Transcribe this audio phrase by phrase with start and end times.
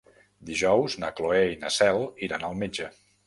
[0.45, 2.89] Dijous na Cloè i na Cel iran al metge.